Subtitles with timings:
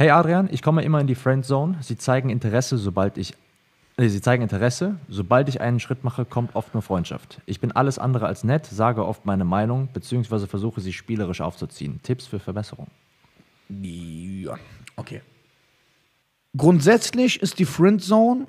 [0.00, 1.76] Hey Adrian, ich komme immer in die Friendzone.
[1.82, 3.34] Sie zeigen Interesse, sobald ich
[3.98, 4.96] äh, Sie zeigen Interesse.
[5.10, 7.42] Sobald ich einen Schritt mache, kommt oft nur Freundschaft.
[7.44, 12.00] Ich bin alles andere als nett, sage oft meine Meinung, beziehungsweise versuche sie spielerisch aufzuziehen.
[12.02, 12.86] Tipps für Verbesserung.
[13.68, 14.54] Ja,
[14.96, 15.20] okay.
[16.56, 18.46] Grundsätzlich ist die Friendzone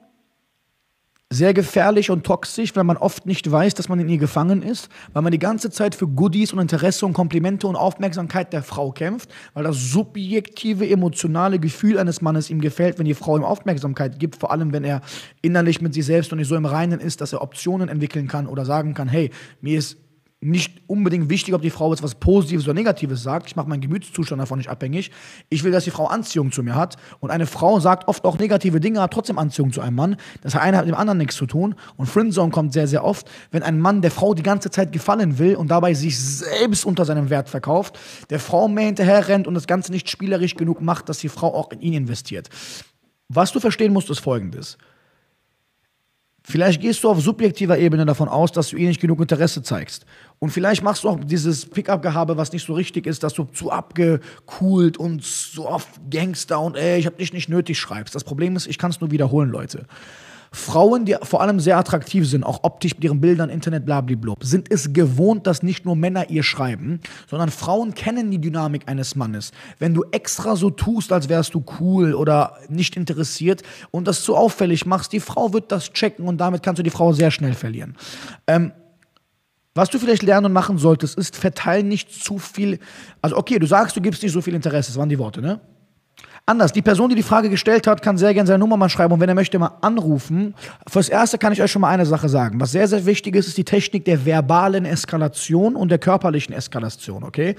[1.31, 4.89] sehr gefährlich und toxisch, weil man oft nicht weiß, dass man in ihr gefangen ist,
[5.13, 8.91] weil man die ganze Zeit für Goodies und Interesse und Komplimente und Aufmerksamkeit der Frau
[8.91, 14.19] kämpft, weil das subjektive emotionale Gefühl eines Mannes ihm gefällt, wenn die Frau ihm Aufmerksamkeit
[14.19, 15.01] gibt, vor allem wenn er
[15.41, 18.45] innerlich mit sich selbst und nicht so im Reinen ist, dass er Optionen entwickeln kann
[18.45, 19.97] oder sagen kann, hey, mir ist
[20.43, 23.45] nicht unbedingt wichtig, ob die Frau jetzt was Positives oder Negatives sagt.
[23.47, 25.11] Ich mache meinen Gemütszustand davon nicht abhängig.
[25.49, 26.97] Ich will, dass die Frau Anziehung zu mir hat.
[27.19, 30.15] Und eine Frau sagt oft auch negative Dinge, hat trotzdem Anziehung zu einem Mann.
[30.41, 31.75] Das eine hat mit dem anderen nichts zu tun.
[31.95, 35.37] Und Friendzone kommt sehr, sehr oft, wenn ein Mann der Frau die ganze Zeit gefallen
[35.37, 37.99] will und dabei sich selbst unter seinem Wert verkauft,
[38.31, 41.53] der Frau mehr hinterher rennt und das Ganze nicht spielerisch genug macht, dass die Frau
[41.53, 42.49] auch in ihn investiert.
[43.29, 44.79] Was du verstehen musst, ist folgendes.
[46.43, 50.05] Vielleicht gehst du auf subjektiver Ebene davon aus, dass du ihr nicht genug Interesse zeigst.
[50.43, 53.69] Und vielleicht machst du auch dieses Pickup-Gehabe, was nicht so richtig ist, dass du zu
[53.69, 58.15] abgekühlt und so auf Gangster und ey, ich hab dich nicht nötig schreibst.
[58.15, 59.85] Das Problem ist, ich kann es nur wiederholen, Leute.
[60.51, 64.71] Frauen, die vor allem sehr attraktiv sind, auch optisch mit ihren Bildern, Internet, blablablub, sind
[64.71, 69.51] es gewohnt, dass nicht nur Männer ihr schreiben, sondern Frauen kennen die Dynamik eines Mannes.
[69.77, 73.61] Wenn du extra so tust, als wärst du cool oder nicht interessiert
[73.91, 76.89] und das zu auffällig machst, die Frau wird das checken und damit kannst du die
[76.89, 77.95] Frau sehr schnell verlieren.
[78.47, 78.71] Ähm,
[79.73, 82.79] was du vielleicht lernen und machen solltest, ist, verteil nicht zu viel.
[83.21, 85.61] Also, okay, du sagst, du gibst nicht so viel Interesse, das waren die Worte, ne?
[86.47, 89.13] Anders, die Person, die die Frage gestellt hat, kann sehr gerne seine Nummer mal schreiben
[89.13, 90.55] und wenn er möchte, mal anrufen.
[90.87, 92.59] Fürs Erste kann ich euch schon mal eine Sache sagen.
[92.59, 97.23] Was sehr, sehr wichtig ist, ist die Technik der verbalen Eskalation und der körperlichen Eskalation,
[97.23, 97.55] okay?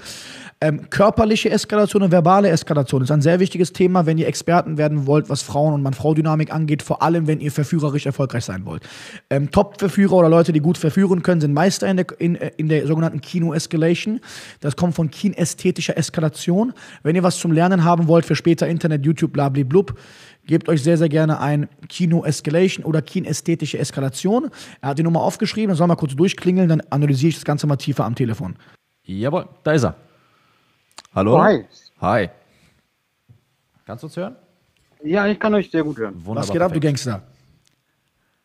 [0.61, 5.07] Ähm, körperliche Eskalation und verbale Eskalation ist ein sehr wichtiges Thema, wenn ihr Experten werden
[5.07, 8.83] wollt, was Frauen- und Mann-Frau-Dynamik angeht, vor allem, wenn ihr verführerisch erfolgreich sein wollt.
[9.29, 12.85] Ähm, Top-Verführer oder Leute, die gut verführen können, sind Meister in der, in, in der
[12.85, 14.19] sogenannten Kino-Escalation.
[14.59, 16.73] Das kommt von kinästhetischer Eskalation.
[17.01, 19.97] Wenn ihr was zum Lernen haben wollt für später Internet, YouTube, blablablub,
[20.45, 24.49] gebt euch sehr, sehr gerne ein Kino Escalation oder kinästhetische Eskalation.
[24.81, 27.67] Er hat die Nummer aufgeschrieben, dann soll mal kurz durchklingeln, dann analysiere ich das Ganze
[27.67, 28.55] mal tiefer am Telefon.
[29.03, 29.95] Jawohl, da ist er.
[31.15, 31.41] Hallo?
[31.41, 31.65] Hi.
[32.01, 32.29] Hi.
[33.85, 34.35] Kannst du uns hören?
[35.03, 36.15] Ja, ich kann euch sehr gut hören.
[36.15, 36.43] Wunderbar.
[36.43, 36.79] Was geht ab, du.
[36.79, 37.21] Gangster?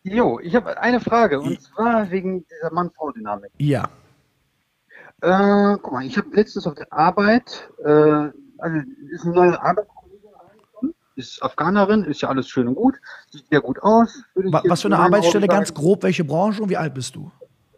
[0.02, 3.50] Jo, ich habe eine Frage und zwar wegen dieser Mann-Frau-Dynamik.
[3.58, 3.88] Ja.
[5.20, 8.78] Äh, guck mal, ich habe letztens auf der Arbeit, äh, also
[9.10, 9.97] ist eine neue reingekommen,
[11.18, 12.94] ist Afghanerin, ist ja alles schön und gut,
[13.30, 14.22] sieht sehr gut aus.
[14.34, 15.80] Was für eine in meinen Arbeitsstelle, Augen ganz sagen.
[15.80, 17.30] grob, welche Branche und wie alt bist du?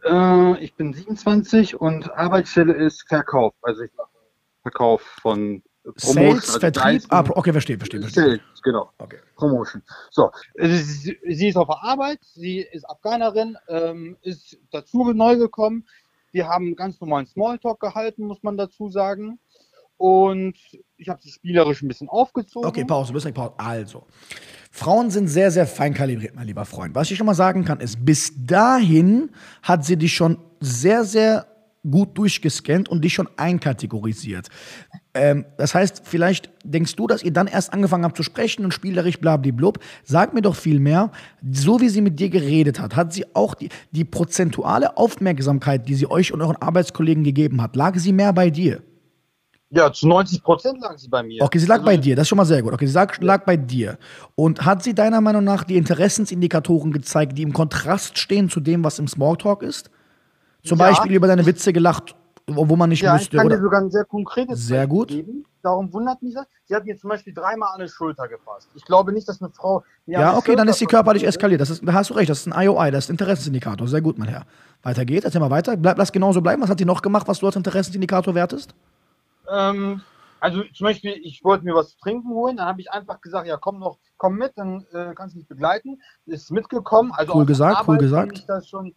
[0.04, 4.08] Äh, ich bin 27 und Arbeitsstelle ist Verkauf, also ich mache
[4.62, 7.02] Verkauf von Promotion, Sales, also Vertrieb?
[7.08, 8.24] Ah, okay, verstehe, verstehe, verstehe.
[8.24, 8.90] Sales, genau.
[8.98, 9.18] Okay.
[9.34, 9.82] Promotion.
[10.10, 15.86] So, sie, sie ist auf der Arbeit, sie ist Afghanerin, ähm, ist dazu neu gekommen.
[16.32, 19.38] Wir haben ganz normalen Smalltalk gehalten, muss man dazu sagen.
[20.00, 20.56] Und
[20.96, 22.66] ich habe sie spielerisch ein bisschen aufgezogen.
[22.66, 23.52] Okay, Pause, bis Pause.
[23.58, 24.06] Also,
[24.70, 26.94] Frauen sind sehr, sehr fein kalibriert, mein lieber Freund.
[26.94, 29.28] Was ich schon mal sagen kann, ist, bis dahin
[29.62, 31.46] hat sie dich schon sehr, sehr
[31.90, 34.48] gut durchgescannt und dich schon einkategorisiert.
[35.12, 38.72] Ähm, das heißt, vielleicht denkst du, dass ihr dann erst angefangen habt zu sprechen und
[38.72, 39.80] spielerisch blablablub.
[40.02, 41.12] Sag mir doch viel mehr,
[41.52, 45.94] so wie sie mit dir geredet hat, hat sie auch die, die prozentuale Aufmerksamkeit, die
[45.94, 48.82] sie euch und euren Arbeitskollegen gegeben hat, lag sie mehr bei dir?
[49.72, 51.42] Ja, zu 90 Prozent lag sie bei mir.
[51.42, 52.72] Okay, sie lag Also, bei dir, das ist schon mal sehr gut.
[52.72, 53.98] Okay, sie lag, lag bei dir.
[54.34, 58.82] Und hat sie deiner Meinung nach die Interessensindikatoren gezeigt, die im Kontrast stehen zu dem,
[58.82, 59.90] was im Smalltalk ist?
[60.64, 60.88] Zum Ja.
[60.88, 62.16] Beispiel über deine Witze gelacht,
[62.48, 63.62] wo man nicht Ja, ich wüsste, kann dir oder?
[63.62, 65.08] sogar ein sehr konkretes Sehr gut.
[65.08, 65.44] geben.
[65.62, 66.46] Darum wundert mich das.
[66.64, 68.68] Sie hat mir zum Beispiel dreimal an die Schulter gefasst.
[68.74, 69.84] Ich glaube nicht, dass eine Frau.
[70.06, 71.60] Ja, okay, dann Schulter ist sie körperlich eskaliert.
[71.60, 73.86] Das ist, da hast du recht, das ist ein IOI, das ist ein Interessensindikator.
[73.86, 74.46] Sehr gut, mein Herr.
[74.82, 75.76] Weiter geht's, erzähl mal weiter.
[75.76, 76.60] Bleib, lass genauso bleiben.
[76.62, 78.74] Was hat sie noch gemacht, was du als Interessensindikator wertest?
[79.50, 80.02] Ähm,
[80.40, 83.46] also zum Beispiel, ich wollte mir was zu trinken holen, dann habe ich einfach gesagt,
[83.46, 86.00] ja komm noch, komm mit, dann äh, kannst du mich begleiten.
[86.26, 87.12] Ist mitgekommen.
[87.12, 88.28] Also Cool gesagt, cool gesagt.
[88.28, 88.94] fand Ich das schon,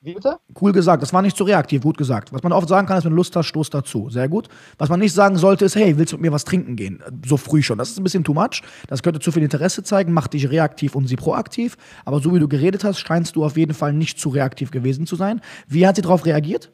[0.00, 0.38] wie bitte?
[0.60, 2.32] Cool gesagt, das war nicht zu reaktiv, gut gesagt.
[2.32, 4.08] Was man oft sagen kann, ist, wenn du Lust hast, stoß dazu.
[4.08, 4.48] Sehr gut.
[4.78, 7.02] Was man nicht sagen sollte, ist, hey, willst du mit mir was trinken gehen?
[7.26, 7.76] So früh schon.
[7.76, 8.62] Das ist ein bisschen too much.
[8.88, 11.76] Das könnte zu viel Interesse zeigen, macht dich reaktiv und sie proaktiv.
[12.04, 15.06] Aber so wie du geredet hast, scheinst du auf jeden Fall nicht zu reaktiv gewesen
[15.06, 15.42] zu sein.
[15.68, 16.70] Wie hat sie darauf reagiert?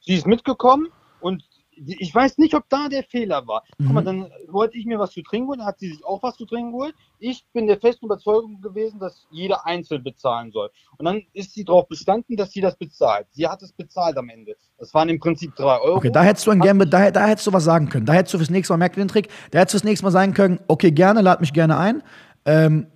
[0.00, 0.88] Sie ist mitgekommen
[1.20, 1.44] und
[1.86, 3.62] ich weiß nicht, ob da der Fehler war.
[3.78, 3.84] Mhm.
[3.84, 6.22] Guck mal, dann wollte ich mir was zu trinken holen, dann hat sie sich auch
[6.22, 6.94] was zu trinken geholt.
[7.18, 10.70] Ich bin der festen Überzeugung gewesen, dass jeder einzeln bezahlen soll.
[10.98, 13.26] Und dann ist sie darauf bestanden, dass sie das bezahlt.
[13.30, 14.56] Sie hat es bezahlt am Ende.
[14.78, 15.96] Das waren im Prinzip drei Euro.
[15.96, 18.06] Okay, da hättest du ein Gambit, da, da hättest du was sagen können.
[18.06, 20.10] Da hättest du fürs nächste Mal, merkt den Trick, da hättest du fürs nächste Mal
[20.10, 22.02] sagen können, okay, gerne, lad mich gerne ein.
[22.44, 22.86] Ähm,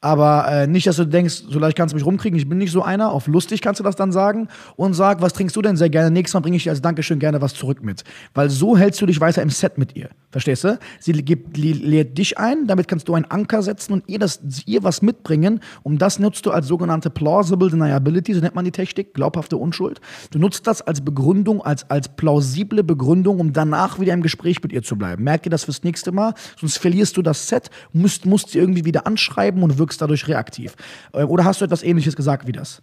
[0.00, 2.72] aber äh, nicht, dass du denkst, so leicht kannst du mich rumkriegen, ich bin nicht
[2.72, 3.12] so einer.
[3.12, 6.10] Auf lustig kannst du das dann sagen und sag, was trinkst du denn sehr gerne?
[6.10, 8.04] Nächstes Mal bringe ich dir als Dankeschön gerne was zurück mit.
[8.32, 10.08] Weil so hältst du dich weiter im Set mit ihr.
[10.30, 10.78] Verstehst du?
[11.00, 14.84] Sie gibt, lädt dich ein, damit kannst du einen Anker setzen und ihr, das, ihr
[14.84, 15.60] was mitbringen.
[15.82, 20.00] Und das nutzt du als sogenannte plausible deniability, so nennt man die Technik, glaubhafte Unschuld.
[20.30, 24.72] Du nutzt das als Begründung, als, als plausible Begründung, um danach wieder im Gespräch mit
[24.72, 25.24] ihr zu bleiben.
[25.24, 28.84] Merk dir das fürs nächste Mal, sonst verlierst du das Set, musst, musst sie irgendwie
[28.84, 30.76] wieder anschreiben und wirkst dadurch reaktiv.
[31.12, 32.82] Äh, Oder hast du etwas ähnliches gesagt wie das?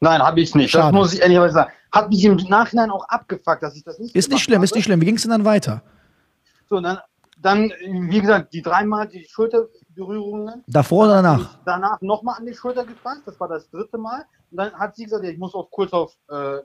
[0.00, 0.70] Nein, habe ich nicht.
[0.70, 0.84] Schade.
[0.86, 1.72] Das muss ich ehrlicherweise sagen.
[1.90, 4.78] Hat mich im Nachhinein auch abgefuckt, dass ich das nicht Ist nicht schlimm, ist habe.
[4.78, 5.00] nicht schlimm.
[5.00, 5.82] Wie ging es denn dann weiter?
[6.68, 6.98] So, dann,
[7.40, 7.72] dann,
[8.10, 10.62] wie gesagt, die dreimal die Schulterberührungen.
[10.66, 11.56] Davor oder danach?
[11.64, 13.22] Danach nochmal an die Schulter gefasst.
[13.24, 14.24] Das war das dritte Mal.
[14.50, 16.58] Und dann hat sie gesagt, ja, ich muss auf, kurz auf äh,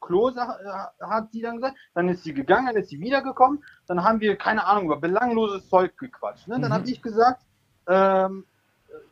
[0.00, 0.34] Klo, äh,
[1.06, 1.76] hat sie dann gesagt.
[1.94, 3.62] Dann ist sie gegangen, dann ist sie wiedergekommen.
[3.86, 6.48] Dann haben wir, keine Ahnung, über belangloses Zeug gequatscht.
[6.48, 6.58] Ne?
[6.58, 6.74] Dann Mhm.
[6.74, 7.42] habe ich gesagt,
[7.86, 8.46] ähm,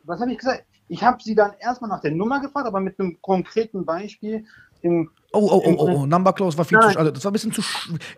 [0.03, 0.65] was habe ich gesagt?
[0.87, 4.45] Ich habe sie dann erstmal nach der Nummer gefragt, aber mit einem konkreten Beispiel.
[4.81, 6.93] Im, Oh, oh, oh, oh, oh, Number Close war viel Nein.
[6.93, 6.97] zu.
[6.99, 7.61] Also das war ein bisschen zu.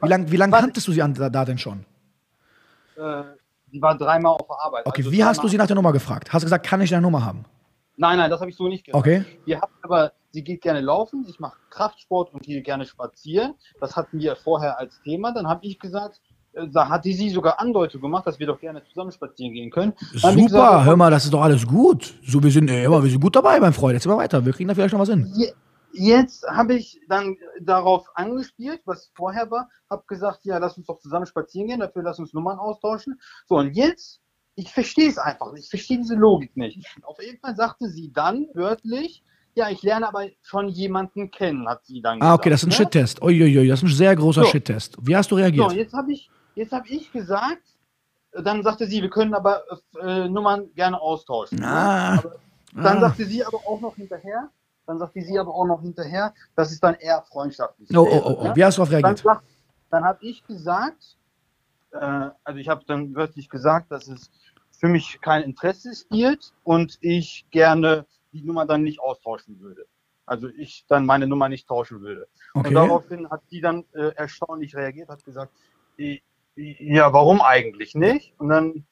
[0.02, 1.86] Wie lange wie lang kanntest du sie an, da, da denn schon?
[2.98, 3.24] äh,
[3.72, 4.86] die war dreimal auf der Arbeit.
[4.86, 6.32] Okay, Also wie hast du sie nach der Nummer gefragt?
[6.32, 7.46] Hast du gesagt, kann ich deine Nummer haben?
[7.98, 9.00] Nein, nein, das habe ich so nicht gesagt.
[9.00, 9.26] Okay.
[9.46, 13.54] Wir hatten aber, sie geht gerne laufen, ich mache Kraftsport und gehe gerne spazieren.
[13.80, 15.34] Das hatten wir vorher als Thema.
[15.34, 16.22] Dann habe ich gesagt,
[16.54, 19.94] da hat die sie sogar Andeutung gemacht, dass wir doch gerne zusammen spazieren gehen können.
[20.22, 22.14] Dann Super, gesagt, hör mal, das ist doch alles gut.
[22.26, 23.94] So, wir sind, äh, immer, wir sind gut dabei, mein Freund.
[23.94, 24.46] Jetzt immer weiter.
[24.46, 25.32] Wir kriegen da vielleicht noch was hin.
[25.36, 25.54] Je-
[25.94, 31.00] Jetzt habe ich dann darauf angespielt, was vorher war, habe gesagt, ja, lass uns doch
[31.00, 33.20] zusammen spazieren gehen, dafür lass uns Nummern austauschen.
[33.46, 34.22] So, und jetzt,
[34.56, 36.80] ich verstehe es einfach ich verstehe diese Logik nicht.
[37.04, 39.22] Auf jeden Fall sagte sie dann wörtlich,
[39.54, 42.70] ja, ich lerne aber schon jemanden kennen, hat sie dann Ah, okay, das ist ein
[42.70, 42.76] ne?
[42.76, 43.22] Shit-Test.
[43.22, 44.50] Uiuiui, das ist ein sehr großer So.
[44.50, 44.98] Shit-Test.
[45.02, 45.74] Wie hast du So, reagiert?
[45.74, 46.30] jetzt habe ich,
[46.62, 47.64] jetzt habe ich gesagt,
[48.32, 49.64] äh, dann sagte sie, wir können aber
[50.02, 51.60] äh, Nummern gerne austauschen.
[51.60, 51.68] ne?
[51.68, 52.18] Ah.
[52.20, 52.36] Aber
[52.74, 53.02] dann Ah.
[53.02, 54.50] sagte sie aber auch noch hinterher,
[54.86, 58.38] dann sagte sie aber auch noch hinterher, dass es dann eher freundschaftlich Oh, oh, oh,
[58.50, 58.56] oh.
[58.56, 59.20] Wie hast du darauf Dann, reagiert?
[59.20, 59.44] sagt-
[59.90, 61.18] dann habe ich gesagt,
[61.92, 64.32] äh, also ich habe dann wörtlich gesagt, dass es
[64.72, 69.86] für mich kein Interesse spielt und ich gerne die Nummer dann nicht austauschen würde.
[70.26, 72.28] Also ich dann meine Nummer nicht tauschen würde.
[72.54, 72.74] Und Okay.
[72.74, 75.52] daraufhin hat sie dann äh, erstaunlich reagiert, hat gesagt,
[75.98, 76.22] "I- i-
[76.56, 78.34] ja, warum eigentlich nicht?
[78.38, 78.86] Und dann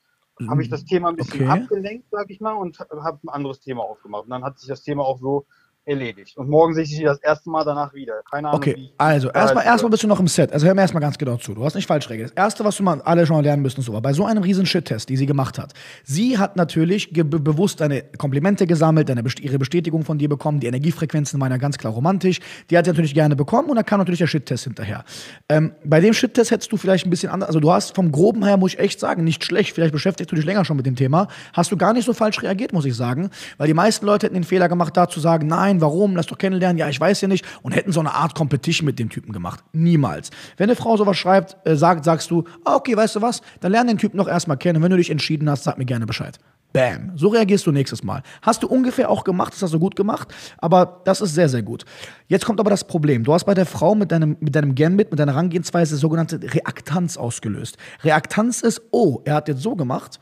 [0.47, 1.63] habe ich das Thema ein bisschen Okay.
[1.63, 4.23] abgelenkt, sag ich mal, und habe ein anderes Thema aufgemacht.
[4.23, 5.45] Und dann hat sich das Thema auch so
[5.89, 6.37] erledigt.
[6.37, 8.21] Und morgen sehe ich sie das erste Mal danach wieder.
[8.29, 10.53] Keine Ahnung, Okay, also erstmal erstmal bist du noch im Set.
[10.53, 11.53] Also hör mir erstmal ganz genau zu.
[11.53, 12.31] Du hast nicht falsch reagiert.
[12.35, 14.43] Das erste, was du mal alle schon mal lernen müssen, so war bei so einem
[14.43, 15.73] riesen Shit-Test, die sie gemacht hat.
[16.03, 20.59] Sie hat natürlich bewusst deine Komplimente gesammelt, deine Best ihre Bestätigung von dir bekommen.
[20.59, 22.39] Die Energiefrequenzen waren ja ganz klar romantisch.
[22.69, 25.03] Die hat sie natürlich gerne bekommen und dann kam natürlich der Shit-Test hinterher.
[25.49, 27.47] Ähm, bei dem Shit-Test hättest du vielleicht ein bisschen anders.
[27.47, 29.73] Also du hast vom Groben her, muss ich echt sagen, nicht schlecht.
[29.73, 31.27] Vielleicht beschäftigst du dich länger schon mit dem Thema.
[31.53, 33.29] Hast du gar nicht so falsch reagiert, muss ich sagen.
[33.57, 36.37] Weil die meisten Leute hätten den Fehler gemacht, da zu sagen, nein, warum, lass doch
[36.37, 37.45] kennenlernen, ja, ich weiß ja nicht.
[37.61, 39.63] Und hätten so eine Art Competition mit dem Typen gemacht.
[39.73, 40.29] Niemals.
[40.57, 43.71] Wenn eine Frau sowas schreibt, äh, sagt, sagst du, ah, okay, weißt du was, dann
[43.71, 44.81] lern den Typen noch erstmal kennen.
[44.83, 46.39] Wenn du dich entschieden hast, sag mir gerne Bescheid.
[46.71, 47.13] Bam.
[47.15, 48.21] So reagierst du nächstes Mal.
[48.43, 50.27] Hast du ungefähr auch gemacht, das hast du gut gemacht,
[50.59, 51.83] aber das ist sehr, sehr gut.
[52.27, 53.23] Jetzt kommt aber das Problem.
[53.23, 57.17] Du hast bei der Frau mit deinem, mit deinem Gambit, mit deiner Herangehensweise sogenannte Reaktanz
[57.17, 57.77] ausgelöst.
[58.03, 60.19] Reaktanz ist, oh, er hat jetzt so gemacht,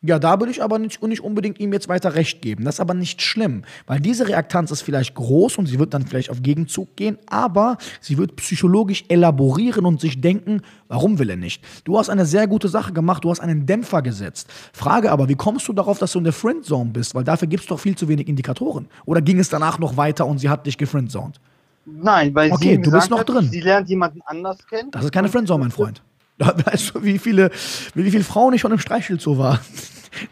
[0.00, 2.64] ja, da will ich aber nicht, nicht unbedingt ihm jetzt weiter recht geben.
[2.64, 6.06] Das ist aber nicht schlimm, weil diese Reaktanz ist vielleicht groß und sie wird dann
[6.06, 11.36] vielleicht auf Gegenzug gehen, aber sie wird psychologisch elaborieren und sich denken, warum will er
[11.36, 11.64] nicht?
[11.82, 14.48] Du hast eine sehr gute Sache gemacht, du hast einen Dämpfer gesetzt.
[14.72, 17.16] Frage aber, wie kommst du darauf, dass du in der Friendzone bist?
[17.16, 18.86] Weil dafür gibt es doch viel zu wenig Indikatoren.
[19.04, 21.40] Oder ging es danach noch weiter und sie hat dich gefriendzoned?
[21.86, 23.48] Nein, weil Okay, sie du bist noch hat, drin.
[23.50, 24.90] sie lernt jemanden anders kennen.
[24.92, 26.02] Das ist keine Friendzone, mein Freund.
[26.38, 27.50] Da weißt du, wie viele,
[27.94, 29.58] wie viele Frauen ich schon im Streichelzoo war.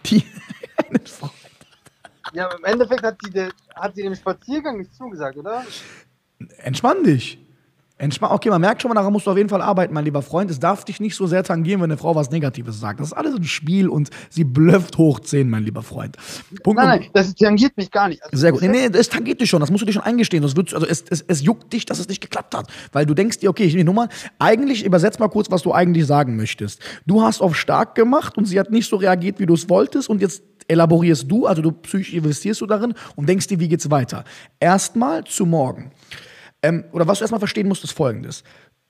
[0.07, 0.25] Die
[0.77, 1.31] eine Frau.
[2.33, 5.65] Ja, aber im Endeffekt hat sie, der, hat sie dem Spaziergang nicht zugesagt, oder?
[6.59, 7.39] Entspann dich.
[7.99, 8.31] Entspann.
[8.31, 10.51] Okay, man merkt schon mal, daran musst du auf jeden Fall arbeiten, mein lieber Freund.
[10.51, 13.01] Es darf dich nicht so sehr tangieren, wenn eine Frau was Negatives sagt.
[13.01, 16.17] Das ist alles ein Spiel und sie blufft hoch 10, mein lieber Freund.
[16.63, 18.23] Punkt Nein, nein, das tangiert mich gar nicht.
[18.23, 18.61] Also Sehr gut.
[18.61, 20.43] Nee, nee, es tangiert dich schon, das musst du dir schon eingestehen.
[20.43, 22.71] Sonst würdest, also es, es, es juckt dich, dass es nicht geklappt hat.
[22.93, 24.09] Weil du denkst dir, okay, ich nehme Nummer.
[24.39, 26.81] Eigentlich, übersetz mal kurz, was du eigentlich sagen möchtest.
[27.07, 30.11] Du hast auf stark gemacht und sie hat nicht so reagiert, wie du es wolltest
[30.11, 33.91] und jetzt elaborierst du, also du psychisch investierst du darin und denkst dir, wie geht's
[33.91, 34.25] weiter.
[34.61, 35.93] Erstmal zu morgen.
[36.67, 38.43] Ähm, oder was du erstmal verstehen musst, ist folgendes.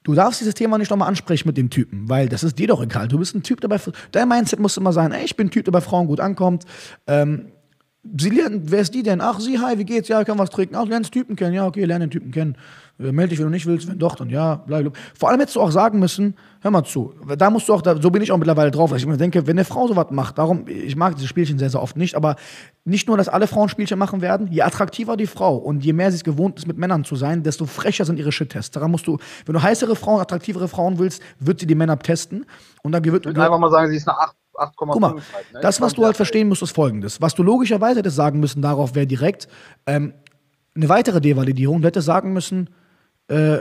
[0.02, 2.80] Du darfst dieses Thema nicht nochmal ansprechen mit dem Typen, weil das ist dir doch
[2.80, 3.09] egal.
[3.09, 3.80] Du bist ein Typ, der bei,
[4.12, 6.64] dein Mindset muss immer sein, ey, ich bin ein Typ, der bei Frauen gut ankommt.
[7.06, 7.52] Ähm,
[8.19, 9.21] sie lernen, wer ist die denn?
[9.21, 10.09] Ach, sie, hi, wie geht's?
[10.09, 10.75] Ja, ich kann was trinken.
[10.77, 11.55] Ach, lernst Typen kennen.
[11.55, 12.57] Ja, okay, lerne den Typen kennen.
[12.99, 13.89] Äh, melde dich, wenn du nicht willst.
[13.89, 14.97] Wenn doch, dann ja, bleib, bleib.
[15.19, 17.15] Vor allem hättest du auch sagen müssen, hör mal zu.
[17.37, 19.47] Da musst du auch, da, so bin ich auch mittlerweile drauf, weil ich mir denke,
[19.47, 22.37] wenn eine Frau sowas macht, darum, ich mag diese Spielchen sehr, sehr oft nicht, aber
[22.85, 26.11] nicht nur, dass alle Frauen Spielchen machen werden, je attraktiver die Frau und je mehr
[26.11, 28.71] sie es gewohnt ist, mit Männern zu sein, desto frecher sind ihre Shit-Tests.
[28.71, 32.47] Daran musst du, wenn du heißere Frauen, attraktivere Frauen willst, wird sie die Männer testen.
[32.83, 33.27] Und dann wird.
[33.27, 34.37] Ich würde einfach mal sagen, sie ist eine 8.
[34.59, 34.73] 8,5.
[34.77, 35.23] Guck mal, halt,
[35.53, 35.61] ne?
[35.61, 37.21] das, was du halt verstehen musst, ist folgendes.
[37.21, 39.49] Was du logischerweise hättest sagen müssen, darauf wäre direkt
[39.87, 40.15] ähm,
[40.75, 41.83] eine weitere Devalidierung.
[41.83, 42.71] Du hättest sagen müssen,
[43.29, 43.59] äh,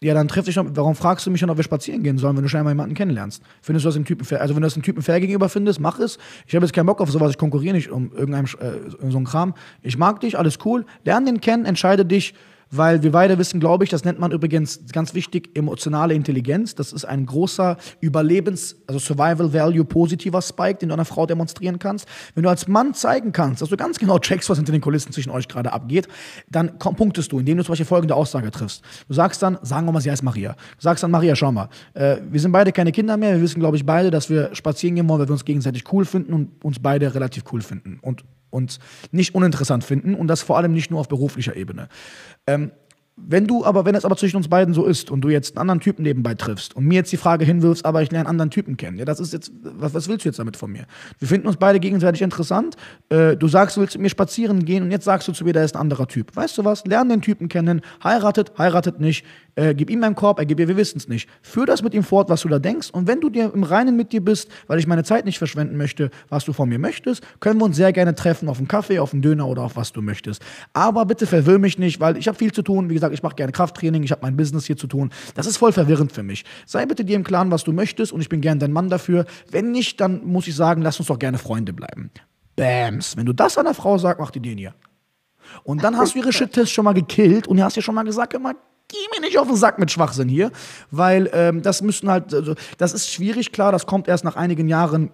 [0.00, 2.36] ja, dann treff dich noch, warum fragst du mich schon, ob wir spazieren gehen sollen,
[2.36, 3.42] wenn du scheinbar jemanden kennenlernst?
[3.60, 4.40] Findest du das dem Typen fair?
[4.40, 6.18] Also, wenn du das dem Typen fair gegenüber findest, mach es.
[6.46, 9.24] Ich habe jetzt keinen Bock auf sowas, ich konkurriere nicht um irgendeinem äh, so einen
[9.24, 9.54] Kram.
[9.82, 10.86] Ich mag dich, alles cool.
[11.04, 12.34] Lern den kennen, entscheide dich,
[12.70, 16.74] weil wir beide wissen, glaube ich, das nennt man übrigens ganz wichtig emotionale Intelligenz.
[16.74, 21.78] Das ist ein großer Überlebens-, also Survival Value positiver Spike, den du einer Frau demonstrieren
[21.78, 22.06] kannst.
[22.34, 25.12] Wenn du als Mann zeigen kannst, dass du ganz genau checkst, was hinter den Kulissen
[25.12, 26.08] zwischen euch gerade abgeht,
[26.50, 28.82] dann punktest du, indem du zum Beispiel folgende Aussage triffst.
[29.08, 30.52] Du sagst dann, sagen wir mal, sie heißt Maria.
[30.52, 33.34] Du sagst dann, Maria, schau mal, äh, wir sind beide keine Kinder mehr.
[33.34, 36.04] Wir wissen, glaube ich, beide, dass wir spazieren gehen wollen, weil wir uns gegenseitig cool
[36.04, 37.98] finden und uns beide relativ cool finden.
[38.02, 38.78] Und und
[39.10, 41.88] nicht uninteressant finden und das vor allem nicht nur auf beruflicher Ebene.
[42.46, 42.72] Ähm,
[43.26, 45.62] wenn du aber, wenn es aber zwischen uns beiden so ist und du jetzt einen
[45.62, 48.50] anderen Typen nebenbei triffst und mir jetzt die Frage hinwirfst, aber ich lerne einen anderen
[48.50, 50.86] Typen kennen, ja, das ist jetzt, was, was willst du jetzt damit von mir?
[51.18, 52.76] Wir finden uns beide gegenseitig interessant.
[53.08, 55.52] Äh, du sagst, du willst mit mir spazieren gehen und jetzt sagst du zu mir,
[55.52, 56.34] da ist ein anderer Typ.
[56.36, 56.84] Weißt du was?
[56.86, 59.24] Lern den Typen kennen, heiratet, heiratet nicht,
[59.58, 61.28] äh, gib ihm meinen Korb, er gibt dir, wir wissen es nicht.
[61.42, 63.96] Führ das mit ihm fort, was du da denkst und wenn du dir im Reinen
[63.96, 67.22] mit dir bist, weil ich meine Zeit nicht verschwenden möchte, was du von mir möchtest,
[67.40, 69.92] können wir uns sehr gerne treffen auf einen Kaffee, auf einen Döner oder auf was
[69.92, 70.42] du möchtest.
[70.72, 72.88] Aber bitte verwirr mich nicht, weil ich habe viel zu tun.
[72.88, 75.10] Wie gesagt, ich mache gerne Krafttraining, ich habe mein Business hier zu tun.
[75.34, 76.44] Das ist voll verwirrend für mich.
[76.64, 79.24] Sei bitte dir im Klaren, was du möchtest und ich bin gern dein Mann dafür.
[79.50, 82.10] Wenn nicht, dann muss ich sagen, lass uns doch gerne Freunde bleiben.
[82.54, 83.16] Bams.
[83.16, 84.74] Wenn du das einer Frau sagst, mach die den hier.
[85.64, 88.34] Und dann hast du ihre Shit-Tests schon mal gekillt und hast ihr schon mal gesagt,
[88.34, 88.54] immer,
[88.88, 90.50] geh mir nicht auf den Sack mit Schwachsinn hier,
[90.90, 94.68] weil ähm, das müssen halt, also, das ist schwierig, klar, das kommt erst nach einigen
[94.68, 95.10] Jahren,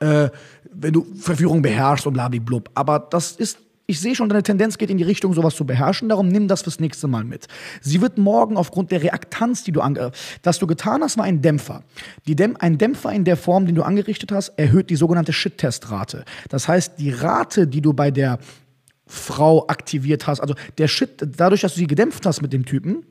[0.00, 0.28] äh,
[0.72, 2.70] wenn du Verführung beherrschst und blub.
[2.74, 6.08] Aber das ist ich sehe schon, deine Tendenz geht in die Richtung, sowas zu beherrschen.
[6.08, 7.46] Darum nimm das fürs nächste Mal mit.
[7.80, 11.42] Sie wird morgen aufgrund der Reaktanz, die du, ange das du getan hast, war ein
[11.42, 11.82] Dämpfer.
[12.26, 16.24] Die Däm ein Dämpfer in der Form, den du angerichtet hast, erhöht die sogenannte Shit-Test-Rate.
[16.48, 18.38] Das heißt, die Rate, die du bei der
[19.12, 20.40] Frau aktiviert hast.
[20.40, 23.04] Also der Shit, dadurch, dass du sie gedämpft hast mit dem Typen,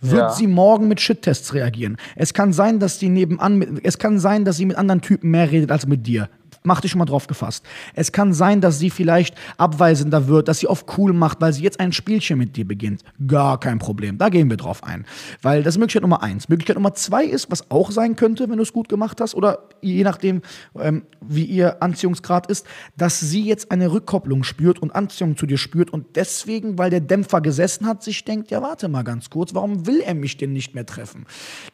[0.00, 0.30] wird ja.
[0.30, 1.96] sie morgen mit Shit-Tests reagieren.
[2.16, 5.50] Es kann sein, dass sie nebenan, es kann sein, dass sie mit anderen Typen mehr
[5.50, 6.28] redet als mit dir.
[6.66, 7.62] Mach dich schon mal drauf gefasst.
[7.92, 11.62] Es kann sein, dass sie vielleicht abweisender wird, dass sie auf cool macht, weil sie
[11.62, 13.02] jetzt ein Spielchen mit dir beginnt.
[13.26, 14.16] Gar kein Problem.
[14.16, 15.04] Da gehen wir drauf ein.
[15.42, 16.48] Weil das ist Möglichkeit Nummer eins.
[16.48, 19.68] Möglichkeit Nummer zwei ist, was auch sein könnte, wenn du es gut gemacht hast, oder
[19.82, 20.40] je nachdem,
[20.80, 22.66] ähm, wie ihr Anziehungsgrad ist,
[22.96, 27.00] dass sie jetzt eine Rückkopplung spürt und Anziehung zu dir spürt und deswegen, weil der
[27.00, 30.54] Dämpfer gesessen hat, sich denkt, ja, warte mal ganz kurz, warum will er mich denn
[30.54, 31.26] nicht mehr treffen?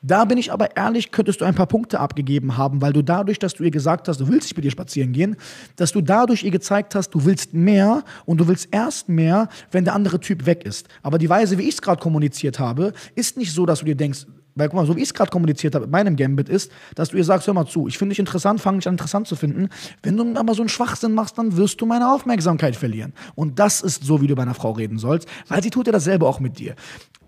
[0.02, 3.38] Da bin ich aber ehrlich, könntest du ein paar Punkte abgegeben haben, weil du dadurch,
[3.38, 5.36] dass du ihr gesagt hast, du willst dich mit ihr spazieren gehen,
[5.76, 9.84] dass du dadurch ihr gezeigt hast, du willst mehr und du willst erst mehr, wenn
[9.84, 10.88] der andere Typ weg ist.
[11.02, 13.94] Aber die Weise, wie ich es gerade kommuniziert habe, ist nicht so, dass du dir
[13.94, 16.72] denkst, weil guck mal, so wie ich es gerade kommuniziert habe mit meinem Gambit ist,
[16.94, 19.28] dass du ihr sagst, hör mal zu, ich finde dich interessant, fange dich an interessant
[19.28, 19.68] zu finden.
[20.02, 23.12] Wenn du aber so einen Schwachsinn machst, dann wirst du meine Aufmerksamkeit verlieren.
[23.34, 25.92] Und das ist so, wie du bei einer Frau reden sollst, weil sie tut ja
[25.92, 26.74] dasselbe auch mit dir.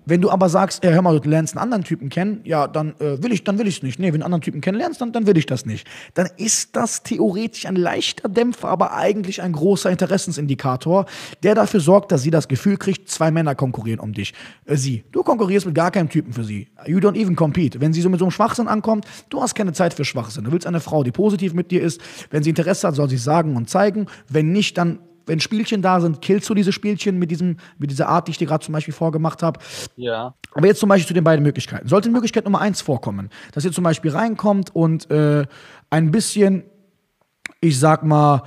[0.04, 2.94] Wenn du aber sagst, äh, hör mal, du lernst einen anderen Typen kennen, ja, dann
[2.98, 3.98] äh, will ich, dann will ich es nicht.
[3.98, 5.86] Nee, wenn du einen anderen Typen kennenlernst, dann, dann will ich das nicht.
[6.14, 11.06] Dann ist das theoretisch ein leichter Dämpfer, aber eigentlich ein großer Interessensindikator,
[11.42, 14.34] der dafür sorgt, dass sie das Gefühl kriegt, zwei Männer konkurrieren um dich.
[14.64, 15.04] Äh, sie.
[15.12, 16.68] Du konkurrierst mit gar keinem Typen für sie.
[16.86, 17.80] You don't even compete.
[17.80, 20.44] Wenn sie so mit so einem Schwachsinn ankommt, du hast keine Zeit für Schwachsinn.
[20.44, 22.00] Du willst eine Frau, die positiv mit dir ist.
[22.30, 24.06] Wenn sie Interesse hat, soll sie sagen und zeigen.
[24.28, 28.08] Wenn nicht, dann wenn Spielchen da sind, killst du diese Spielchen mit, diesem, mit dieser
[28.08, 29.60] Art, die ich dir gerade zum Beispiel vorgemacht habe.
[29.96, 30.34] Ja.
[30.54, 31.88] Aber jetzt zum Beispiel zu den beiden Möglichkeiten.
[31.88, 35.46] Sollte Möglichkeit Nummer eins vorkommen, dass ihr zum Beispiel reinkommt und äh,
[35.90, 36.64] ein bisschen,
[37.60, 38.42] ich sag mal,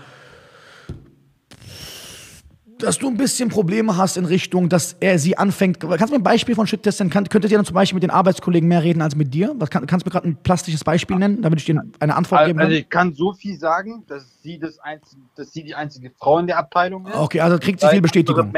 [2.80, 5.80] dass du ein bisschen Probleme hast in Richtung, dass er sie anfängt.
[5.80, 7.10] Kannst du mir ein Beispiel von Shit testen?
[7.10, 9.54] Kann, könntet ihr dann zum Beispiel mit den Arbeitskollegen mehr reden als mit dir?
[9.58, 12.42] Was, kann, kannst du mir gerade ein plastisches Beispiel nennen, damit ich dir eine Antwort
[12.42, 12.68] also, geben kann?
[12.68, 16.40] Also ich kann so viel sagen, dass sie, das einzige, dass sie die einzige Frau
[16.40, 17.16] in der Abteilung ist.
[17.16, 18.54] Okay, also kriegt sie viel Bestätigung.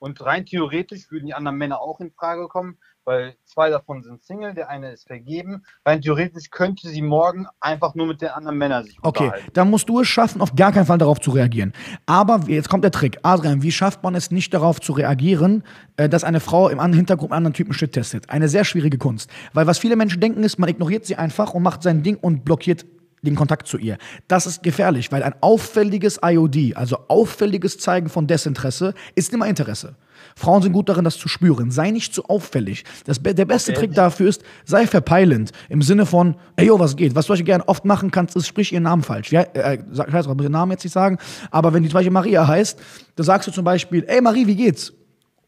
[0.00, 2.78] Und rein theoretisch würden die anderen Männer auch in Frage kommen,
[3.08, 5.62] weil zwei davon sind Single, der eine ist vergeben.
[5.86, 9.50] Rein theoretisch könnte sie morgen einfach nur mit den anderen Männern sich Okay, unterhalten.
[9.54, 11.72] dann musst du es schaffen, auf gar keinen Fall darauf zu reagieren.
[12.04, 13.18] Aber jetzt kommt der Trick.
[13.22, 15.64] Adrian, wie schafft man es nicht darauf zu reagieren,
[15.96, 18.28] äh, dass eine Frau im Hintergrund einen anderen Typen Shit testet?
[18.28, 19.30] Eine sehr schwierige Kunst.
[19.54, 22.44] Weil was viele Menschen denken ist, man ignoriert sie einfach und macht sein Ding und
[22.44, 22.84] blockiert
[23.22, 23.98] den Kontakt zu ihr.
[24.28, 29.96] Das ist gefährlich, weil ein auffälliges IOD, also auffälliges Zeigen von Desinteresse, ist immer Interesse.
[30.36, 31.70] Frauen sind gut darin, das zu spüren.
[31.70, 32.84] Sei nicht zu auffällig.
[33.04, 33.80] Das, der beste Okay.
[33.80, 35.52] Trick dafür ist, sei verpeilend.
[35.68, 37.14] Im Sinne von, ey, yo, was geht?
[37.14, 39.30] Was du gerne oft machen kannst, ist, sprich ihren Namen falsch.
[39.32, 41.18] Ja, äh, sag, ich muss den Namen jetzt nicht sagen,
[41.50, 42.78] aber wenn die zum Beispiel Maria heißt,
[43.16, 44.92] dann sagst du zum Beispiel, ey, Marie, wie geht's?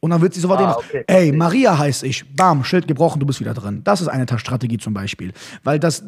[0.00, 1.04] Und dann wird sie sofort Ah, okay.
[1.06, 2.24] ey, Maria heißt ich.
[2.34, 3.82] Bam, Schild gebrochen, du bist wieder drin.
[3.84, 5.32] Das ist eine Strategie zum Beispiel.
[5.62, 6.02] Weil das,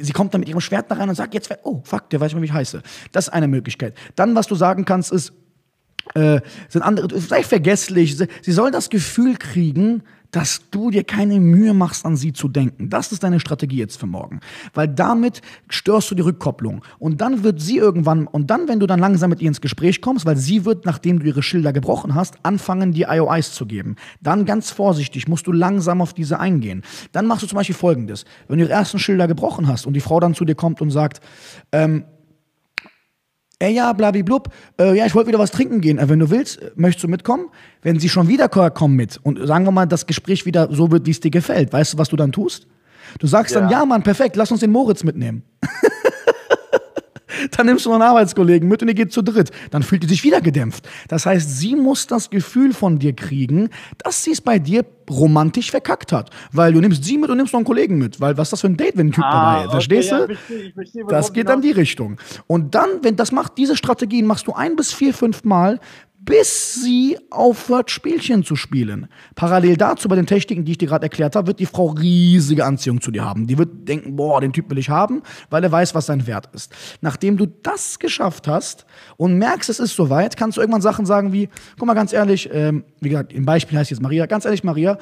[0.00, 2.32] sie kommt dann mit ihrem Schwert da rein und sagt, jetzt, oh, fuck, der weiß
[2.32, 2.82] nicht wie ich heiße.
[3.12, 3.96] Das ist eine Möglichkeit.
[4.16, 5.32] Dann, was du sagen kannst, ist,
[6.14, 8.16] äh, sind andere, sei vergesslich.
[8.16, 10.02] Sie soll das Gefühl kriegen,
[10.34, 12.90] dass du dir keine Mühe machst, an sie zu denken.
[12.90, 14.40] Das ist deine Strategie jetzt für morgen.
[14.72, 16.84] Weil damit störst du die Rückkopplung.
[16.98, 20.00] Und dann wird sie irgendwann, und dann, wenn du dann langsam mit ihr ins Gespräch
[20.00, 23.94] kommst, weil sie wird, nachdem du ihre Schilder gebrochen hast, anfangen, dir IOIs zu geben.
[24.20, 26.82] Dann ganz vorsichtig musst du langsam auf diese eingehen.
[27.12, 28.24] Dann machst du zum Beispiel folgendes.
[28.48, 30.90] Wenn du ihre ersten Schilder gebrochen hast und die Frau dann zu dir kommt und
[30.90, 31.20] sagt,
[33.60, 34.48] Ey, ja, blablablub,
[34.80, 35.98] äh, ja, ich wollte wieder was trinken gehen.
[35.98, 37.46] Äh, wenn du willst, äh, möchtest du mitkommen?
[37.82, 41.06] Wenn sie schon wieder kommen mit und sagen wir mal, das Gespräch wieder so wird,
[41.06, 42.66] wie es dir gefällt, weißt du, was du dann tust?
[43.20, 43.80] Du sagst dann, Ja.
[43.80, 45.42] ja, Mann, perfekt, lass uns den Moritz mitnehmen.
[47.56, 49.50] dann nimmst du noch einen Arbeitskollegen mit und ihr geht zu dritt.
[49.70, 50.88] Dann fühlt die sich wieder gedämpft.
[51.08, 53.68] Das heißt, sie muss das Gefühl von dir kriegen,
[54.02, 56.30] dass sie es bei dir romantisch verkackt hat.
[56.52, 58.20] Weil du nimmst sie mit und nimmst noch einen Kollegen mit.
[58.20, 59.70] Weil was ist das für ein Date, wenn ein Typ dabei ist?
[59.70, 60.32] Verstehst Ah, ja, du?
[60.32, 62.18] ich verstehe, ich verstehe, Das geht dann die Richtung.
[62.46, 65.80] Und dann, wenn das macht, diese Strategien machst du ein bis vier, fünf Mal,
[66.24, 69.08] bis sie aufhört, Spielchen zu spielen.
[69.34, 72.64] Parallel dazu, bei den Techniken, die ich dir gerade erklärt habe, wird die Frau riesige
[72.64, 73.46] Anziehung zu dir haben.
[73.46, 76.48] Die wird denken, boah, den Typ will ich haben, weil er weiß, was sein Wert
[76.54, 76.72] ist.
[77.00, 81.32] Nachdem du das geschafft hast und merkst, es ist soweit, kannst du irgendwann Sachen sagen
[81.32, 84.64] wie, guck mal ganz ehrlich, ähm, wie gesagt, im Beispiel heißt jetzt Maria, ganz ehrlich,
[84.64, 84.98] Maria,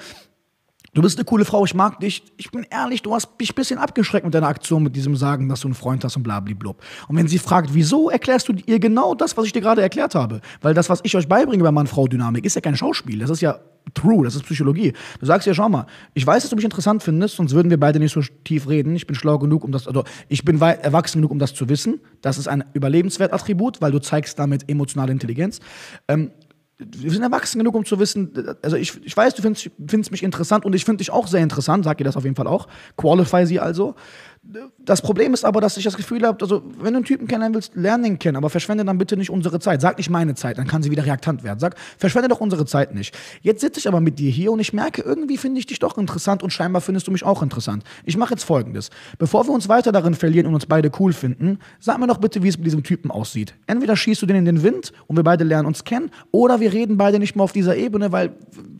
[0.94, 2.22] Du bist eine coole Frau, ich mag dich.
[2.36, 5.48] Ich bin ehrlich, du hast mich ein bisschen abgeschreckt mit deiner Aktion, mit diesem Sagen,
[5.48, 6.82] dass du einen Freund hast und blabliblub.
[7.08, 10.14] Und wenn sie fragt, wieso, erklärst du ihr genau das, was ich dir gerade erklärt
[10.14, 10.42] habe.
[10.60, 13.20] Weil das, was ich euch beibringe bei Mann-Frau-Dynamik, ist ja kein Schauspiel.
[13.20, 13.58] Das ist ja
[13.94, 14.92] true, das ist Psychologie.
[15.18, 17.80] Du sagst ja, schau mal, ich weiß, dass du mich interessant findest, sonst würden wir
[17.80, 18.94] beide nicht so tief reden.
[18.94, 22.00] Ich bin schlau genug, um das, also ich bin erwachsen genug, um das zu wissen.
[22.20, 25.60] Das ist ein Überlebenswertattribut, weil du zeigst damit emotionale Intelligenz.
[26.06, 26.32] Ähm,
[26.78, 30.22] wir sind erwachsen genug, um zu wissen, also ich, ich weiß, du findest, findest mich
[30.22, 32.68] interessant und ich finde dich auch sehr interessant, sag dir das auf jeden Fall auch.
[32.96, 33.94] Qualify sie also.
[34.84, 37.54] Das Problem ist aber, dass ich das Gefühl habe, also wenn du einen Typen kennenlernen
[37.54, 39.80] willst, lern den kennen, aber verschwende dann bitte nicht unsere Zeit.
[39.80, 41.60] Sag nicht meine Zeit, dann kann sie wieder reaktant werden.
[41.60, 43.16] Sag, verschwende doch unsere Zeit nicht.
[43.42, 45.96] Jetzt sitze ich aber mit dir hier und ich merke, irgendwie finde ich dich doch
[45.96, 47.84] interessant und scheinbar findest du mich auch interessant.
[48.04, 48.90] Ich mache jetzt folgendes.
[49.16, 52.42] Bevor wir uns weiter darin verlieren und uns beide cool finden, sag mir doch bitte,
[52.42, 53.54] wie es mit diesem Typen aussieht.
[53.68, 56.72] Entweder schießt du den in den Wind und wir beide lernen uns kennen, oder wir
[56.72, 58.34] reden beide nicht mehr auf dieser Ebene, weil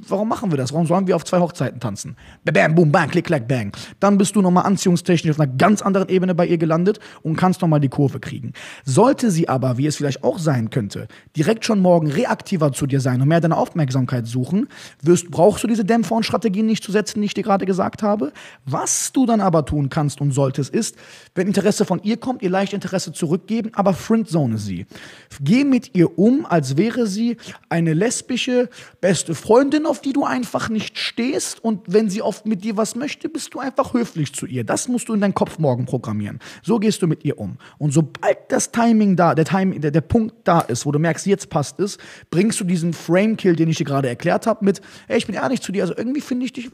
[0.08, 0.72] warum machen wir das?
[0.72, 2.16] Warum sollen wir auf zwei Hochzeiten tanzen?
[2.44, 3.72] Bam, boom, bang, klick, klack, bang.
[4.00, 7.62] Dann bist du nochmal anziehungstechnisch auf einer ganz anderen Ebene bei ihr gelandet und kannst
[7.62, 8.52] nochmal die Kurve kriegen.
[8.84, 13.00] Sollte sie aber, wie es vielleicht auch sein könnte, direkt schon morgen reaktiver zu dir
[13.00, 14.68] sein und mehr deine Aufmerksamkeit suchen,
[15.02, 18.02] wirst, brauchst du diese Dämpfer und Strategien nicht zu setzen, die ich dir gerade gesagt
[18.02, 18.32] habe.
[18.64, 20.96] Was du dann aber tun kannst und solltest, ist,
[21.34, 24.86] wenn Interesse von ihr kommt, ihr leicht Interesse zurückgeben, aber friendzone sie.
[25.40, 27.36] Geh mit ihr um, als wäre sie
[27.68, 28.68] eine lesbische
[29.00, 31.62] beste Freundin, auf die du einfach nicht stehst.
[31.62, 34.64] Und wenn sie oft mit dir was möchte, bist du einfach höflich zu ihr.
[34.64, 36.38] Das musst du in deinen Kopf morgen programmieren.
[36.62, 37.58] So gehst du mit ihr um.
[37.78, 41.26] Und sobald das Timing da, der, Time, der, der Punkt da ist, wo du merkst,
[41.26, 41.98] jetzt passt es,
[42.30, 45.60] bringst du diesen Frame-Kill, den ich dir gerade erklärt habe, mit, ey, ich bin ehrlich
[45.60, 46.70] zu dir, also irgendwie finde ich dich,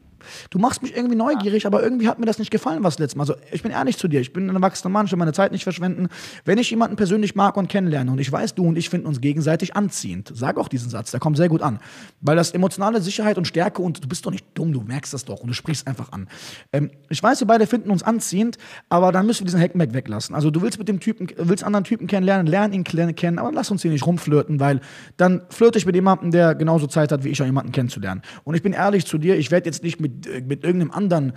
[0.50, 3.22] du machst mich irgendwie neugierig, aber irgendwie hat mir das nicht gefallen, was letztes Mal.
[3.22, 5.52] Also ich bin ehrlich zu dir, ich bin ein erwachsener Mann, ich will meine Zeit
[5.52, 6.08] nicht verschwenden.
[6.44, 9.20] Wenn ich jemanden persönlich mag und kennenlerne und ich weiß, du und ich finden uns
[9.20, 11.78] gegenseitig anziehend, sag auch diesen Satz, der kommt sehr gut an.
[12.20, 15.24] Weil das emotionale Sicherheit und Stärke und du bist doch nicht dumm, du merkst das
[15.24, 16.28] doch und du sprichst einfach an.
[16.72, 20.34] Ähm, ich weiß, wir beide finden uns anziehend, aber dann müssen wir diesen Hackmack weglassen.
[20.34, 23.70] Also du willst mit dem Typen, willst anderen Typen kennenlernen, lern ihn kennen, aber lass
[23.70, 24.80] uns hier nicht rumflirten, weil
[25.16, 28.22] dann flirte ich mit jemandem, der genauso Zeit hat, wie ich, auch jemanden kennenzulernen.
[28.44, 31.32] Und ich bin ehrlich zu dir, ich werde jetzt nicht mit, äh, mit irgendeinem anderen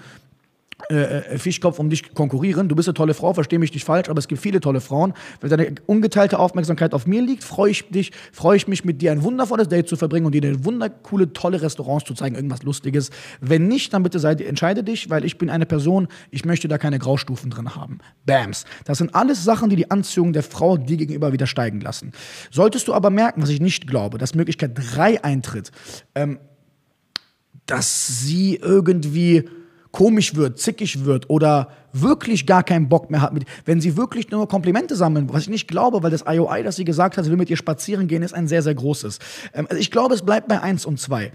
[0.90, 2.68] äh, Fischkopf um dich konkurrieren.
[2.68, 5.14] Du bist eine tolle Frau, verstehe mich nicht falsch, aber es gibt viele tolle Frauen.
[5.40, 9.12] Wenn deine ungeteilte Aufmerksamkeit auf mir liegt, freue ich dich, freue ich mich mit dir
[9.12, 13.10] ein wundervolles Date zu verbringen und dir wundercoole, tolle Restaurants zu zeigen, irgendwas Lustiges.
[13.40, 16.78] Wenn nicht, dann bitte sei, entscheide dich, weil ich bin eine Person, ich möchte da
[16.78, 18.00] keine Graustufen drin haben.
[18.26, 18.66] Bams.
[18.86, 22.12] Das sind alles Sachen, die die Anziehung der Frau dir gegenüber wieder steigen lassen.
[22.50, 25.72] Solltest du aber merken, was ich nicht glaube, dass Möglichkeit 3 eintritt,
[26.16, 26.40] ähm,
[27.66, 29.50] dass sie irgendwie
[29.92, 33.34] komisch wird, zickig wird oder wirklich gar keinen Bock mehr hat.
[33.34, 36.78] Mit, wenn sie wirklich nur Komplimente sammeln, was ich nicht glaube, weil das IOI, das
[36.78, 39.20] sie gesagt hat, sie will mit ihr spazieren gehen, ist ein sehr, sehr großes.
[39.54, 41.32] Ähm, also ich glaube, es bleibt bei 1 und 2.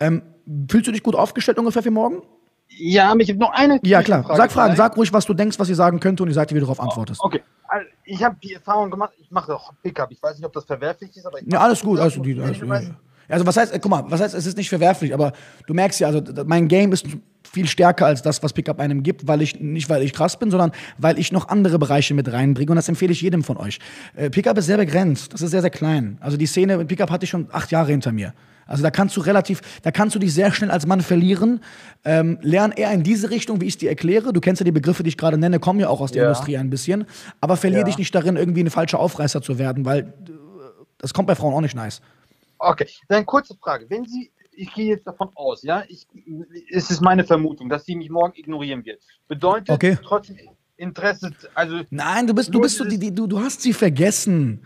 [0.00, 0.22] Ähm,
[0.68, 2.22] fühlst du dich gut aufgestellt ungefähr für morgen?
[2.68, 3.80] Ja, mich noch eine.
[3.82, 4.24] Ja, klar.
[4.36, 4.76] Sag Fragen.
[4.76, 6.66] Sag ruhig, was du denkst, was sie sagen könnte und ich sag dir, wie du
[6.66, 7.20] darauf antwortest.
[7.22, 7.42] Okay.
[7.68, 10.10] Also, ich habe die Erfahrung gemacht, ich mache auch Pickup.
[10.10, 11.98] Ich weiß nicht, ob das verwerflich ist, aber ich Ja, alles gut.
[12.00, 12.26] Alles gut.
[12.38, 12.96] Alles, ja.
[13.30, 15.32] Also was heißt, guck mal, was heißt, es ist nicht verwerflich, aber
[15.66, 17.06] du merkst ja, also mein Game ist
[17.52, 20.50] viel stärker als das, was Pickup einem gibt, weil ich nicht, weil ich krass bin,
[20.50, 23.78] sondern weil ich noch andere Bereiche mit reinbringe und das empfehle ich jedem von euch.
[24.14, 26.16] Äh, Pickup ist sehr begrenzt, das ist sehr, sehr klein.
[26.20, 28.34] Also die Szene mit Pickup hatte ich schon acht Jahre hinter mir.
[28.66, 31.60] Also da kannst du relativ, da kannst du dich sehr schnell als Mann verlieren.
[32.04, 34.32] Ähm, lern eher in diese Richtung, wie ich es dir erkläre.
[34.32, 36.28] Du kennst ja die Begriffe, die ich gerade nenne, kommen ja auch aus der Ja.
[36.28, 37.04] Industrie ein bisschen.
[37.40, 37.84] Aber verlier Ja.
[37.84, 40.04] dich nicht darin, irgendwie eine falsche Aufreißer zu werden, weil äh,
[40.98, 42.00] das kommt bei Frauen auch nicht nice.
[42.60, 43.88] Okay, dann kurze Frage.
[43.88, 46.06] Wenn Sie, ich gehe jetzt davon aus, ja, ich,
[46.70, 49.02] es ist meine Vermutung, dass sie mich morgen ignorieren wird.
[49.28, 49.98] Bedeutet Okay.
[50.02, 50.36] trotzdem
[50.76, 54.60] Interesse, also Nein, du bist, du bist so, die, die, du, du hast sie vergessen.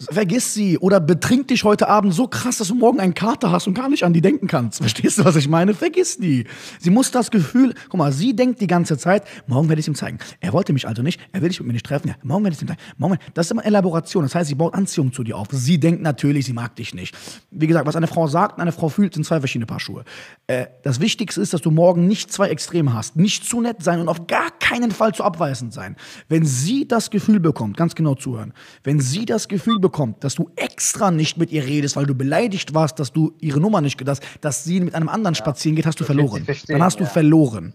[0.00, 3.66] Vergiss sie oder betrink dich heute Abend so krass, dass du morgen einen Kater hast
[3.66, 4.78] und gar nicht an die denken kannst.
[4.80, 5.74] Verstehst du, was ich meine?
[5.74, 6.44] Vergiss die.
[6.78, 9.96] Sie muss das Gefühl, guck mal, sie denkt die ganze Zeit, morgen werde ich ihm
[9.96, 10.18] zeigen.
[10.38, 12.06] Er wollte mich also nicht, er will sich mit mir nicht treffen.
[12.06, 12.80] Ja, morgen werde ich ihm zeigen.
[12.96, 14.22] Morgen, das ist immer Elaboration.
[14.22, 15.48] Das heißt, sie baut Anziehung zu dir auf.
[15.50, 17.16] Sie denkt natürlich, sie mag dich nicht.
[17.50, 20.04] Wie gesagt, was eine Frau sagt und eine Frau fühlt, sind zwei verschiedene Paar Schuhe.
[20.48, 23.16] Äh, das Wichtigste ist, dass du morgen nicht zwei Extreme hast.
[23.16, 25.94] Nicht zu nett sein und auf gar keinen Fall zu abweisend sein.
[26.30, 30.50] Wenn sie das Gefühl bekommt, ganz genau zuhören, wenn sie das Gefühl bekommt, dass du
[30.56, 34.20] extra nicht mit ihr redest, weil du beleidigt warst, dass du ihre Nummer nicht, dass,
[34.40, 36.46] dass sie mit einem anderen spazieren geht, hast du verloren.
[36.66, 37.10] Dann hast du ja.
[37.10, 37.74] verloren.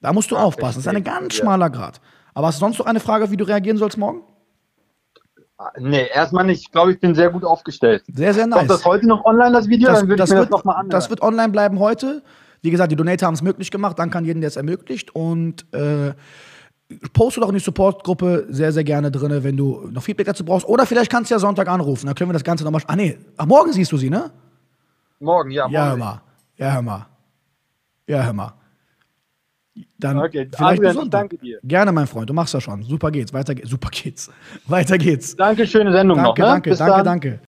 [0.00, 0.82] Da musst du aufpassen.
[0.82, 1.44] Das ist ein ganz ja.
[1.44, 2.00] schmaler Grad.
[2.34, 4.22] Aber hast du sonst noch eine Frage, wie du reagieren sollst morgen?
[5.78, 6.62] Nee, erstmal nicht.
[6.62, 8.04] Ich glaube, ich bin sehr gut aufgestellt.
[8.12, 8.58] Sehr, sehr nice.
[8.58, 9.88] Kommt das heute noch online, das Video?
[9.88, 10.90] das, dann würde ich mir wird, das nochmal anhören.
[10.90, 12.22] das wird online bleiben heute.
[12.62, 13.98] Wie gesagt, die Donator haben es möglich gemacht.
[13.98, 15.14] Danke an jeden, der es ermöglicht.
[15.14, 16.12] Und äh,
[17.12, 20.66] poste doch in die Support-Gruppe sehr, sehr gerne drin, wenn du noch Feedback dazu brauchst.
[20.66, 22.06] Oder vielleicht kannst du ja Sonntag anrufen.
[22.06, 22.82] Dann können wir das Ganze nochmal.
[22.86, 23.18] Ah, nee.
[23.36, 24.30] Ach, morgen siehst du sie, ne?
[25.20, 25.68] morgen, ja.
[25.68, 26.00] Ja, hör morgen.
[26.00, 26.20] mal.
[26.56, 27.06] Ja, hör mal.
[28.06, 28.57] Ja, hör mal.
[29.98, 31.58] Dann Okay, vielleicht Adrian, danke dir.
[31.64, 32.28] Gerne, mein Freund.
[32.30, 32.82] Du machst das schon.
[32.82, 33.32] Super geht's.
[33.32, 33.68] Weiter geht's.
[33.70, 34.30] Super geht's.
[34.66, 35.36] Weiter geht's.
[35.36, 36.36] Danke, schöne Sendung Danke, noch.
[36.38, 36.44] Ne?
[36.52, 37.04] danke, Bis danke, dann.
[37.04, 37.36] danke.